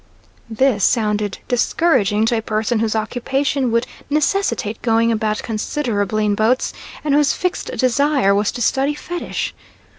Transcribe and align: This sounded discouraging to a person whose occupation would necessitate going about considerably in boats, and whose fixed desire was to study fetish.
This 0.49 0.83
sounded 0.83 1.37
discouraging 1.47 2.25
to 2.25 2.35
a 2.37 2.41
person 2.41 2.79
whose 2.79 2.95
occupation 2.95 3.71
would 3.71 3.85
necessitate 4.09 4.81
going 4.81 5.11
about 5.11 5.43
considerably 5.43 6.25
in 6.25 6.33
boats, 6.33 6.73
and 7.03 7.13
whose 7.13 7.33
fixed 7.33 7.67
desire 7.77 8.33
was 8.33 8.51
to 8.53 8.63
study 8.63 8.95
fetish. 8.95 9.53